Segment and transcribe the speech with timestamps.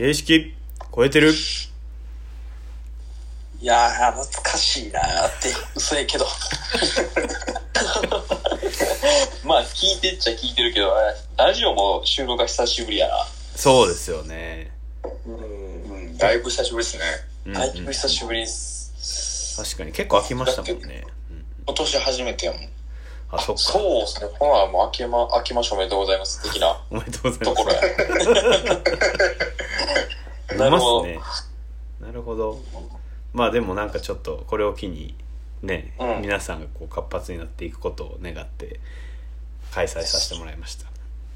[0.00, 0.54] 形式
[0.96, 1.30] 超えてる
[3.60, 6.24] いやー、懐かしいなーって、嘘やけど。
[9.44, 10.90] まあ、聞いてっちゃ聞いてるけど、
[11.36, 13.26] ラジオも収録が久しぶりやな。
[13.54, 14.72] そうですよね。
[15.26, 17.04] うん、だいぶ久しぶりですね。
[17.44, 19.60] うんだいぶ久しぶりです。
[19.62, 21.04] 確かに結構飽きましたもんね。
[21.30, 22.70] うん今年初めてやもん。
[23.32, 23.62] あ、そっか。
[23.62, 24.30] そうですね。
[24.38, 26.42] ほな、もう、明けま、明けまし おめでとうございます。
[26.42, 27.80] 的なおめでとうございところや。
[30.68, 30.70] ます。
[30.70, 31.50] なるほどいます
[32.00, 32.06] ね。
[32.06, 32.60] なるほど。
[33.32, 35.14] まあでもなんかちょっとこれを機に
[35.62, 38.80] ね、うん皆さんがこう活発になっていくことを願って
[39.72, 40.90] 開催させてもらいました。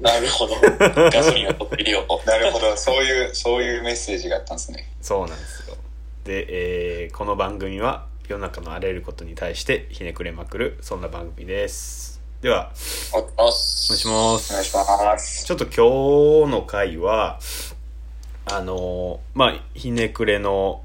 [0.00, 0.54] なるほど。
[1.10, 2.06] ガソリンを取って入れよ。
[2.26, 4.90] なるほど、そういう、そういうメッセージがあったんですね。
[5.00, 5.76] そうなんですよ。
[6.24, 12.20] で、えーこの番組は世の中のあらゆることに対してひねくれまくるそんな番組です。
[12.42, 12.72] では、
[13.12, 14.52] お願いします。
[14.52, 15.44] お願いしますお願いします。
[15.46, 17.38] ちょっと今日の回は、
[18.48, 20.82] あの、まあ、ひねくれの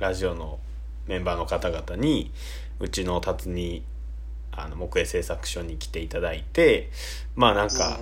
[0.00, 0.58] ラジオの
[1.06, 2.32] メンバーの方々に、
[2.80, 3.84] うちの辰に、
[4.50, 6.90] あの、木絵製作所に来ていただいて、
[7.36, 8.00] まあなんか、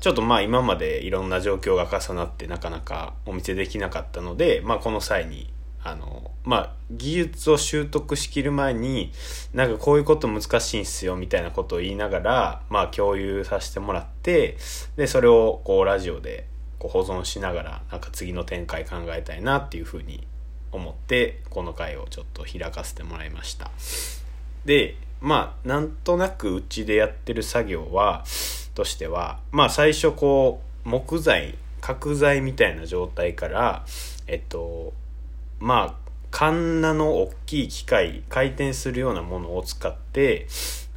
[0.00, 5.52] ちょっとまあ今までいろんな状況が重なってなかなかお見せできなかったので、まあこの際に、
[5.84, 9.12] あの、まあ技術を習得しきる前に、
[9.52, 14.56] なんかこういうこと難しいんすよみたいなことを言いながら、まあ共有させてもらって、
[14.96, 16.46] で、それをこうラジオで
[16.80, 20.26] こう保存しながら、なんか次の展開考えたいなっていうふうに
[20.72, 23.70] 思って、この回をちょっと開かせてもらいました。
[24.64, 28.24] でまあなんとなくうちでやってる作業は
[28.74, 33.84] としてはまあ最初こう木材角材みたいな状態から
[34.26, 34.92] えっと
[35.58, 40.46] まあカンナの大きい機械回転するようなものを使って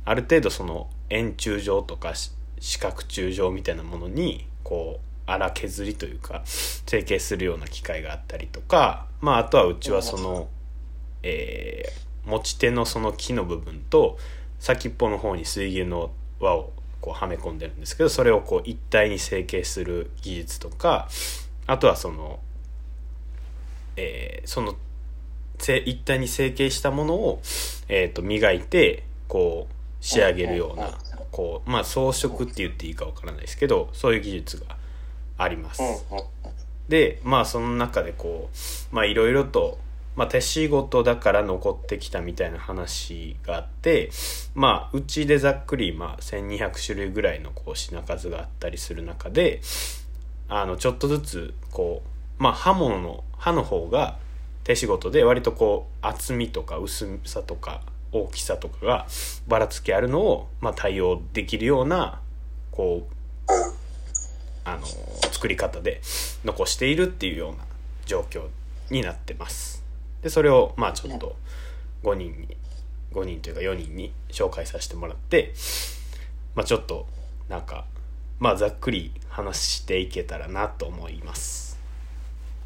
[0.05, 2.13] ある程度その円柱状とか
[2.59, 10.49] 四角柱状みたいなものにこう荒削りというか成形するような機械があったりとかまああとはうちはその
[11.23, 14.17] えー持ち手のその木の部分と
[14.59, 21.09] 先っぽの方に水牛の輪をこうはめ込んでるんですけどそれをこう一体に成形する技術とか
[21.67, 22.39] あとはその、
[23.97, 24.75] えーその
[25.59, 27.41] せ一体に成形したものを、
[27.87, 29.73] えー、と磨いてこう
[30.03, 30.91] 仕上げるような
[31.31, 34.75] こうまあ装飾って言っていいかわからないですけどそういう技術が
[35.37, 35.81] あります。
[36.89, 38.49] でまあその中でこ
[38.91, 39.79] うまあいろいろと、
[40.15, 44.11] まあ、手仕事だから残ってきたみたいな話があって
[44.53, 49.61] まあうちでざっくり、まあ、1200種類ぐらいのこう品数があったりする中で
[50.49, 52.03] あのちょっとずつこ
[52.39, 54.17] うまあ刃物の刃の方が
[54.63, 59.07] 手仕事で割とこう厚みとか薄さとか大きさとかが
[59.47, 62.19] ばらつきあるのを、まあ、対応できるような
[62.71, 63.22] こう
[64.73, 64.87] あの
[65.31, 66.01] 作り方で
[66.43, 67.59] 残しているっていうような
[68.05, 68.47] 状況
[68.89, 69.83] になってます。
[70.21, 71.35] でそれをまあちょっと
[72.03, 72.57] 5人に
[73.13, 75.53] 5人というか4人に紹介させてもらって
[76.55, 77.07] まあちょっと
[77.49, 77.85] なんか
[78.39, 81.79] まあざっくり話していけたらなと思います。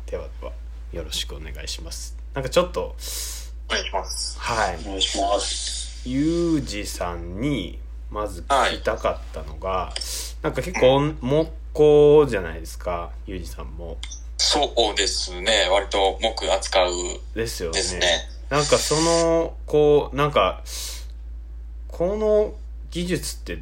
[0.06, 0.54] ではでは
[0.94, 2.16] よろしくお願いします。
[2.34, 2.96] なんかちょっと
[3.70, 4.40] お願いします。
[4.40, 4.80] はい。
[4.86, 6.08] お願いします。
[6.08, 7.80] ゆうじさんに
[8.10, 9.94] まず聞きたかったのが、
[10.42, 13.98] なんか結構木工じゃないですかゆうじさんも
[14.38, 15.68] そうですね。
[15.72, 16.92] 割と木扱う
[17.36, 17.82] ですよね。
[18.50, 20.64] なんかそのこうなんか
[21.88, 22.54] この
[22.92, 23.62] 技術って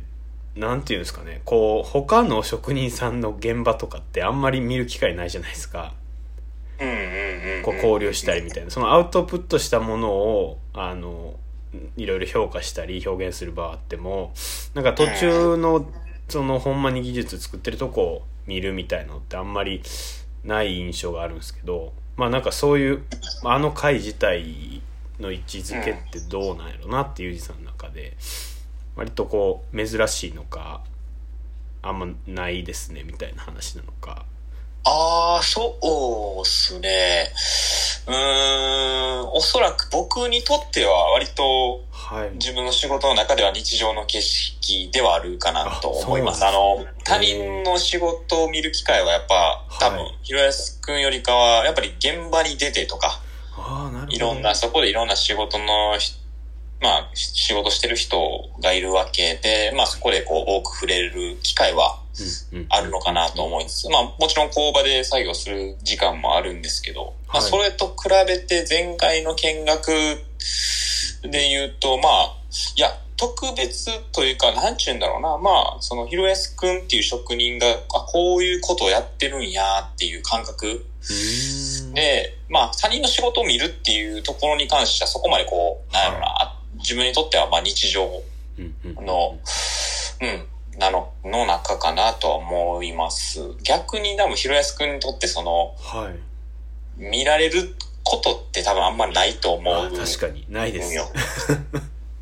[0.56, 5.94] なんていうんですかねこう他の職人さんの現場とかってあんまり見る機会ないじゃないですか
[6.80, 6.96] うんうん
[7.58, 7.64] うん。
[7.64, 11.36] こう交流したりみたいなそのアウトプットしたものをあの
[11.98, 14.34] いろいろ評価したり表現する場はあっても
[14.74, 15.86] なんか途中の
[16.30, 19.82] そのほんまに技術作ってるとこを見るみたいのってあんまり
[20.44, 23.04] ない印象があるんですけどまあなんかそういう
[23.44, 24.82] あの回自体
[25.20, 28.16] の位置づけってどうなんやろなってユージさんの中で
[28.96, 30.84] 割とこう珍しいのか
[31.82, 34.26] あんまないですねみたいな話なのか。
[34.86, 37.32] ああ、そうっすね。
[38.08, 38.14] うー
[39.24, 46.46] ん、おそらく僕にとっては割とはい自分の仕事の中では日常の景色ではあるかなと思います。
[46.46, 53.22] ああの、他人の仕事を見る機会はやっぱ多分はい、ひろやすくんよりかは、やっぱり現場に出てとか、
[54.10, 56.14] いろんな、そこでいろんな仕事のひ、
[56.82, 62.00] まあ、し仕事してる人がいるわけで、まあそこでこう多く触れる機会は
[62.70, 67.50] あるのかなと思いつつ、まあもちろん工場で作業する時間もあるんですけど、まあはい。
[67.50, 69.88] それと比べて前回の見学
[71.24, 72.36] で言うと、まあ、
[72.76, 75.38] いや、特別というか、なんちゅうんだろうな。
[75.38, 80.86] まあ、その、ひろやすくんっていう職人が、あ、こういうことをやってるんやっていう感覚
[81.94, 86.55] で、まあ、他人の仕事を見るっていうところに関しては、そこまでこう、なんやろな、あ
[86.86, 88.22] 自分にとっては、まあ、日常
[89.02, 89.40] の、
[90.22, 90.26] う
[90.78, 93.42] ん、なの、の中かなとは思います。
[93.64, 97.02] 逆に、多分、ひろやすくんにとって、その、はい。
[97.02, 99.74] 見られることって多分あんまないと思う。
[99.74, 100.46] あ確かに。
[100.48, 100.96] ないです。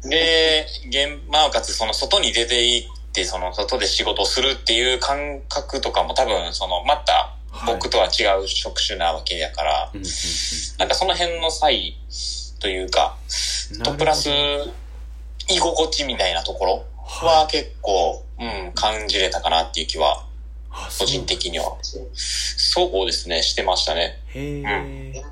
[0.07, 10.11] で、現、なおかつその外に出て行って、その外で仕事をするっていう感覚とかも多分、そのまた僕とは違う職種なわけやから、うんうんうん。
[10.79, 11.97] なんかその辺の差異
[12.63, 13.17] というか、
[13.83, 14.29] とプラス、
[15.49, 20.25] 居心地みたいなところはは結構、うん、感じれたかなっていう気は、
[20.97, 21.77] 個人的には。
[21.83, 24.17] そうですね、してましたね。
[24.27, 25.23] へえ、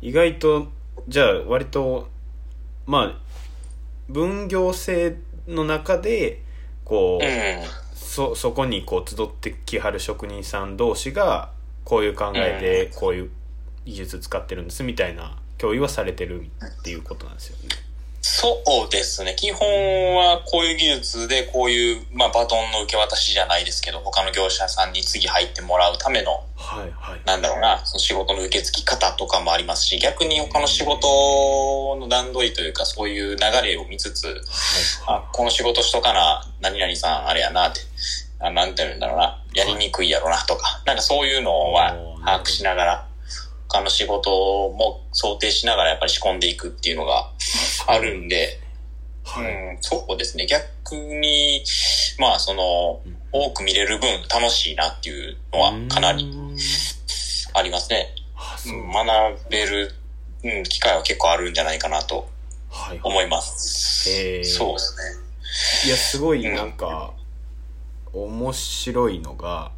[0.00, 0.68] 意外と
[1.08, 2.08] じゃあ割と
[2.86, 3.12] まあ
[4.08, 5.16] 分業制
[5.48, 6.40] の中で
[6.84, 7.88] こう、うん。
[7.94, 11.50] そそこにこう集ってきはる職人さん同士が
[11.84, 12.58] こういう考え
[12.90, 13.30] でこういう
[13.84, 17.88] 技術使ってるんですみたいな共有はされてるっていうことなんですよね。
[18.20, 19.34] そうですね。
[19.36, 27.20] 基本はこういう技術でこういう、まあ、バトンの受け渡しじゃないですけど、他の業者さんに次入ってもらうための、はいはい。
[27.24, 34.26] なんだろうな、その仕事の受け付き方とかもありますし、逆に他の仕事の段取りというか、そういう流れを見つつ、
[35.06, 37.80] はあ、この仕事しとかな、何々さんあれやなって、
[38.40, 43.07] あなんて言うんだろうな、やりにくいやろなとか、なんかそういうのは把握しながら、
[43.68, 47.30] 他の仕事も想定しながらやっぱり仕込んでいくっていうのが
[47.86, 48.60] あるんで、
[49.26, 49.52] いはい。
[49.74, 50.46] うん、そうですね。
[50.46, 51.62] 逆に、
[52.18, 53.00] まあ、その、
[53.30, 56.32] 多く見れる分楽しいなっていうのはかなり
[57.52, 58.14] ありますね。
[58.66, 59.92] 学べる、
[60.44, 62.28] うん、機会は結構あるんじゃないかなと
[62.70, 63.00] はい。
[63.02, 64.10] 思います。
[64.10, 64.96] へーそうです
[65.84, 65.88] ね。
[65.88, 67.12] いやすごいなんか
[68.12, 69.72] 面白いのが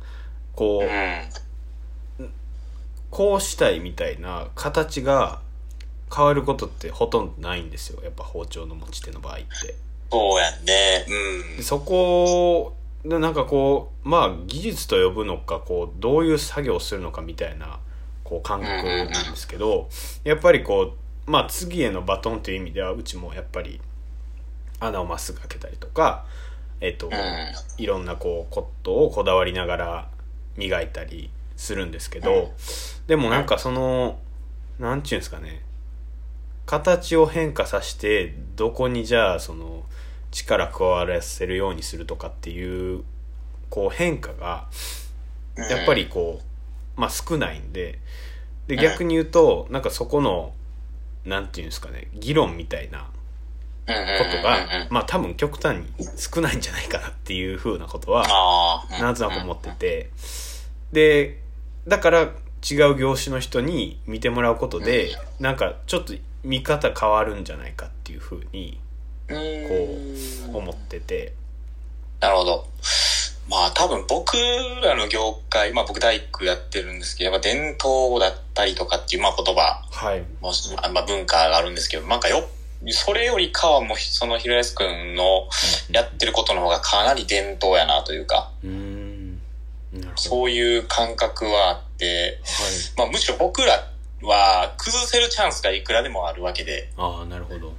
[0.54, 0.88] こう、うん。
[3.10, 5.40] こうしたいみたいな形が
[6.14, 9.74] 変わることってほとんどないんですよやっぱ包丁の持ち手の場合って。
[10.10, 11.06] そうやんね。
[11.56, 11.62] うん。
[11.62, 17.78] そこでなんかこうまあ技術と呼ぶのかこうどういう作業をするのかみたいな
[18.24, 19.88] こう感覚なんですけど
[20.24, 20.94] やっぱりこ
[21.26, 23.80] うまあ次へのバトンという意味ではうちもやっぱり
[24.80, 26.24] 穴をまっすぐ開けたりとか
[26.80, 27.12] えっと、うん。
[27.78, 30.08] いろんなこうコットをこだわりながら
[30.56, 31.30] 磨いたり
[31.60, 32.48] するんですけど、うん。
[33.06, 34.18] でもなんかその
[34.78, 35.62] なんちゅうんですかね。
[36.64, 39.84] 形を変化させてどこにじゃあその
[40.30, 43.04] 力加わらせるようにするとかっていう
[43.68, 44.68] こう変化が
[45.56, 46.40] やっぱりこ
[46.96, 47.98] う、まあ少ないんで
[48.66, 48.80] でうん。
[48.80, 50.54] 逆に言うとなんかそこの
[51.26, 53.04] なんていうんですかね議論みたいなこ
[53.86, 53.92] こ
[54.36, 55.86] とが、まあ多分極端に
[56.16, 58.24] 少ないんじゃないかなっていうふうなことは。
[58.98, 60.10] なんとなく思ってて。
[60.92, 61.49] で
[61.86, 62.20] だから
[62.68, 68.78] 違う業種の人に見てもらうことでなんかちょっと見方変わるんじゃないかっていうふうに
[69.28, 69.34] こ
[70.52, 71.32] こ思ってて。
[72.20, 72.66] なるほど。
[73.48, 74.36] まあ多分僕
[74.82, 79.82] らの業界、まあ僕大工やってるんですけど、やっぱ伝統だったりとかっていう、まあ言葉。
[79.90, 80.22] はい。
[80.40, 82.48] もし、まあまあ文化があるんですけど、なんかよ、
[82.88, 85.48] それよりかはもうそのひろやすくんの
[85.90, 88.79] やってることの方がかなり伝統やなというか、うーん
[90.16, 92.98] そういう感覚はあって、はい。
[92.98, 93.86] まあむしろ僕ら
[94.22, 97.72] は崩せるチャンスがいくらでもあるわけで、ああなるほど。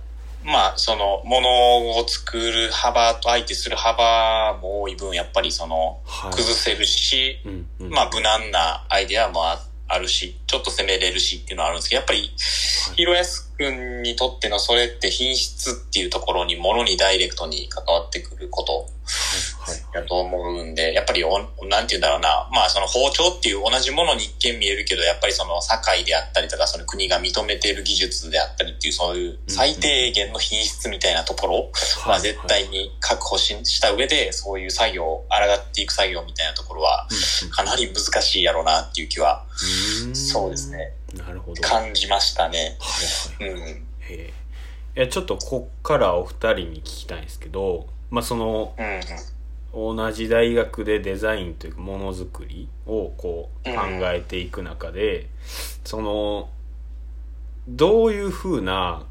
[0.43, 6.31] まあ、その、ものを作る幅と相手する幅も多い分、やっぱりその、はい。
[6.31, 7.89] 崩せるし、うんうん。
[7.91, 9.61] まあ、無難なアイデアもあ
[9.93, 12.33] あるし、ちょっと攻めれるしっていうのはあるんですけど、やっぱり、
[12.95, 18.87] ひろやすくんにとってのそれって品質っていうところに、ものにダイレクトに関わってくること
[19.61, 19.77] はい。
[19.93, 31.71] やと思うんで、やっぱりお、なんて言うんだろうな、まあその包丁っていう同じものに一見見えるけど、やっぱりその堺であったりとか、その国が認めている技術であったりっていう、そういう最低限の品質みたいなところ
[32.05, 37.07] は絶対に確保しした上で、そういう作業、抗っていく作業みたいなところは、
[37.51, 39.45] かなり難しいやろうなっていう気は、
[40.13, 41.61] そうですね、なるほど。
[41.61, 42.77] 感じましたね。
[42.79, 43.59] はいはい。
[43.59, 43.87] うん。
[44.01, 44.33] へ
[44.95, 45.07] え。
[45.07, 49.01] ちょっとこっからお二人に聞きたいんですけどまあそのうん。
[49.73, 55.27] 同じ大学でデザインというかものづくりをこう考えていく中で、
[55.85, 56.49] その
[57.67, 59.05] どういうふうな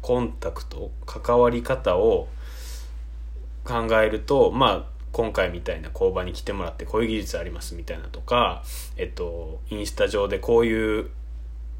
[0.00, 2.28] コンタクト関わり方を
[3.64, 8.62] 考えるとまあ今回みたいな工場に来てもらってこういう技術ありますみたいなとか、
[8.96, 11.10] えっと、インスタ上でこういう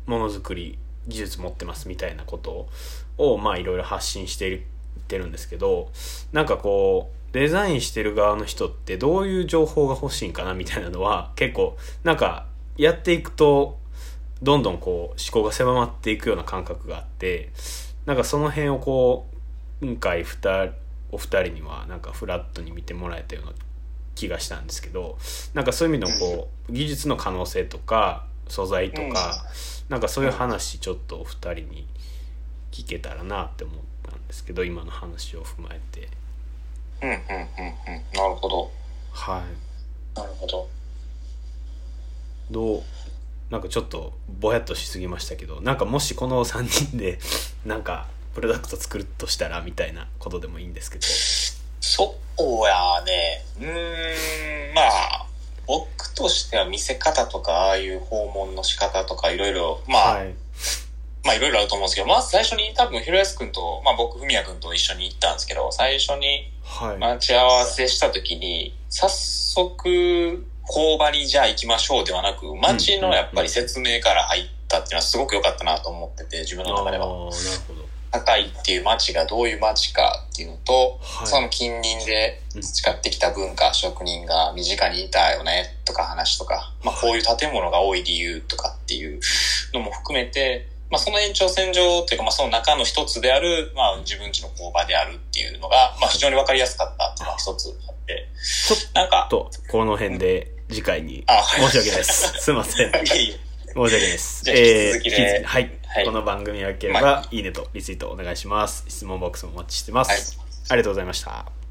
[0.07, 2.69] ものづくり技術持ってますみたいなこと
[3.19, 4.62] をまあいろいろ発信してい
[5.07, 5.91] ってるんですけど
[6.33, 12.47] なんかこうデザインしてる側の人ってどういう情報が欲しいんかなみたいなのは結構なんか
[12.77, 13.79] やっていくと
[14.43, 17.51] どんどんこう思考が狭まっていくような感覚があって
[18.05, 19.27] なんかその辺をこ
[19.81, 20.73] う今回二人
[21.13, 23.53] お二人にはなんかフラットに見てもらえたような
[24.15, 25.19] 気がしたんですけど
[25.55, 29.45] なんかそういう意味のこう技術の可能性とか素材とか、
[29.89, 31.87] なんかそういう話ちょっとお二人に
[32.71, 33.96] 聞けたらなって思ったん
[34.28, 36.09] ですけど今の話を踏まえて
[37.02, 38.02] うんうんうんうん。
[38.14, 38.71] なるほど。
[39.12, 40.68] はいなるほど。
[42.50, 42.83] どう
[43.50, 47.18] なんかちょっとぼやっとしすぎましたけどなんかもしこの3人で
[47.64, 51.06] なんかプロダクト作るとしたらみたいなことでもいいんですけど
[51.80, 53.45] そうやね。
[53.59, 55.26] うーん、まあ、
[55.66, 60.35] 僕としては見せ方とか、ああいう訪問の仕方とか、いろいろ、まあ、はい
[61.26, 77.06] まあいろいろあると思うんですけど、まず最初に多分、ひろやすくんと、まあ僕、ふみやくんと一緒に行ったんですけど、最初にはい、待ち合わせした時に、早速、工場にじゃあ行きましょうではなく、街のやっぱり説明から入ったっていうのはすごく良かったなと思ってて、自分の中では。
[77.06, 77.30] ああなる
[77.68, 77.87] ほど。
[78.11, 81.26] 高いっていう街がどういう街かっていうのと、はい。
[81.26, 89.21] その近隣で培ってきた文化、職人が身近にいたよねとか話とか、まあこういう建物が多い理由とかっていう
[89.75, 98.28] のも含めて、まあその延長線上っていうか、まあその中の一つである、まあ自分家の工場であるっていうのが、まあ非常にわかりやすかったっていうのが一つあって、
[98.69, 102.33] ちょっなんか、とこの辺で次回にあ申し訳ないです。
[102.38, 102.93] すいません。
[102.97, 103.33] 申し訳
[103.76, 104.45] ないです。
[104.45, 105.16] じゃあ引き続きで。
[105.16, 106.05] 引続きはい、はい。
[106.05, 108.85] この番組が良ければ、まいいねとリツイートお願いします。
[108.88, 110.11] 質問ボックスもお待ちしてます。
[110.11, 110.21] はい。
[110.69, 111.65] ありがとうございました。